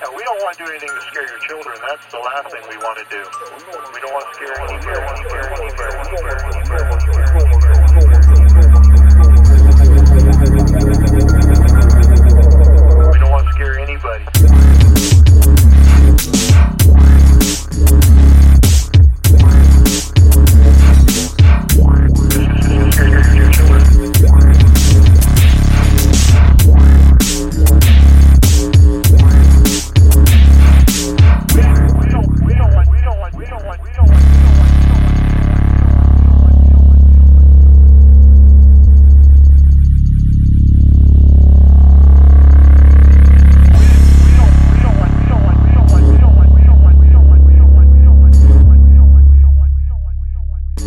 Yeah, 0.00 0.08
we 0.16 0.22
don't 0.24 0.40
want 0.40 0.56
to 0.56 0.64
do 0.64 0.70
anything 0.70 0.88
to 0.88 1.00
scare 1.10 1.26
your 1.26 1.38
children. 1.48 1.76
That's 1.84 2.06
the 2.12 2.18
last 2.18 2.50
thing 2.52 2.62
we 2.68 2.76
want 2.78 2.98
to 2.98 3.04
do. 3.10 3.22
We 3.92 4.00
don't 4.00 4.14
want 4.14 4.24
to 4.24 4.34
scare 4.36 4.54
any 4.62 4.78
parents. 4.80 5.18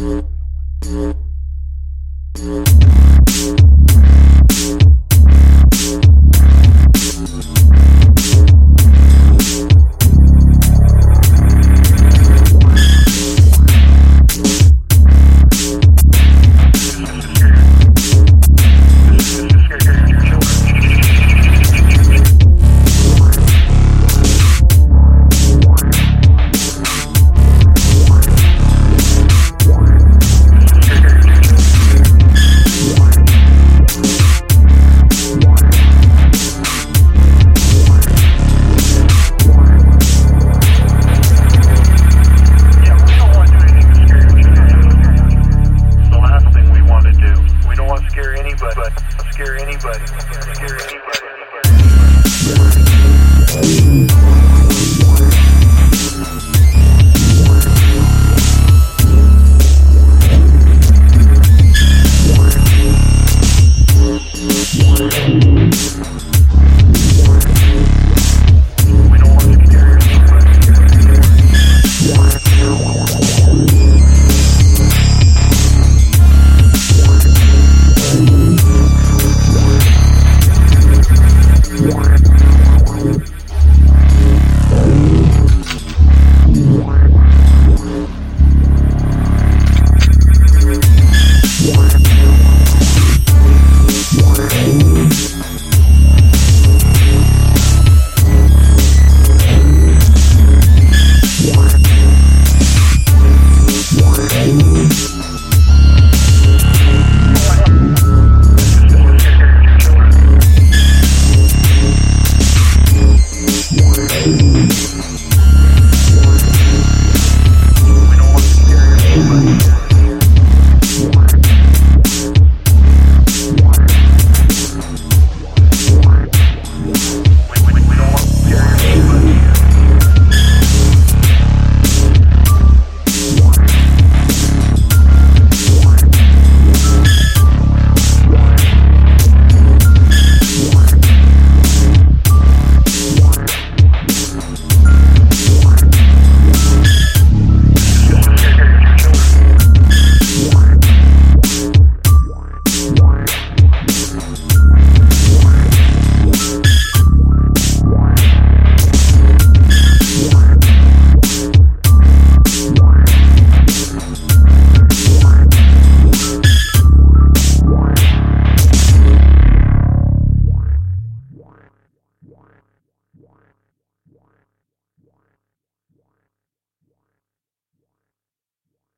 Mm-hmm. 0.01 0.30
ready. 50.59 50.91